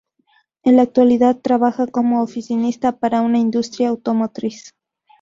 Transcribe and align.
En 0.63 0.77
la 0.77 0.81
actualidad 0.81 1.37
trabaja 1.43 1.85
como 1.85 2.23
oficinista 2.23 2.97
para 2.97 3.21
una 3.21 3.37
industria 3.37 3.89
automotriz. 3.89 4.73